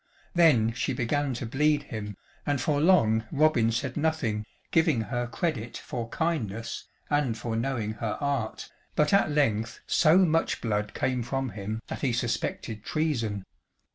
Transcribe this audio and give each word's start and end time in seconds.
Then 0.33 0.73
she 0.73 0.93
began 0.93 1.35
to 1.35 1.45
bleed 1.45 1.83
him, 1.83 2.17
and 2.43 2.59
for 2.59 2.81
long 2.81 3.23
Robin 3.31 3.71
said 3.71 3.95
nothing, 3.95 4.47
giving 4.71 4.99
her 5.01 5.27
credit 5.27 5.77
for 5.77 6.09
kindness 6.09 6.85
and 7.11 7.37
for 7.37 7.55
knowing 7.55 7.91
her 8.01 8.17
art, 8.19 8.71
but 8.95 9.13
at 9.13 9.29
length 9.29 9.79
so 9.85 10.17
much 10.17 10.59
blood 10.59 10.95
came 10.95 11.21
from 11.21 11.49
him 11.49 11.83
that 11.85 12.01
he 12.01 12.13
suspected 12.13 12.83
treason. 12.83 13.45